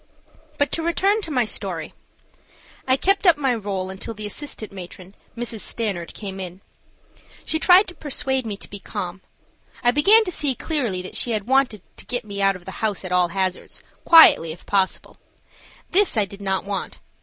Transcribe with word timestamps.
BUT 0.57 0.71
to 0.71 0.81
return 0.81 1.21
to 1.21 1.29
my 1.29 1.45
story. 1.45 1.93
I 2.87 2.97
kept 2.97 3.27
up 3.27 3.37
my 3.37 3.53
role 3.53 3.91
until 3.91 4.15
the 4.15 4.25
assistant 4.25 4.71
matron, 4.71 5.13
Mrs. 5.37 5.59
Stanard, 5.59 6.15
came 6.15 6.39
in. 6.39 6.61
She 7.45 7.59
tried 7.59 7.87
to 7.87 7.93
persuade 7.93 8.47
me 8.47 8.57
to 8.57 8.67
be 8.67 8.79
calm. 8.79 9.21
I 9.83 9.91
began 9.91 10.23
to 10.23 10.31
see 10.31 10.55
clearly 10.55 11.03
that 11.03 11.15
she 11.15 11.39
wanted 11.41 11.83
to 11.97 12.05
get 12.07 12.25
me 12.25 12.41
out 12.41 12.55
of 12.55 12.65
the 12.65 12.81
house 12.81 13.05
at 13.05 13.11
all 13.11 13.27
hazards, 13.27 13.83
quietly 14.03 14.51
if 14.51 14.65
possible. 14.65 15.17
This 15.91 16.17
I 16.17 16.25
did 16.25 16.41
not 16.41 16.63
want. 16.65 16.97